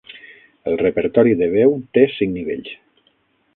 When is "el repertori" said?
0.71-1.37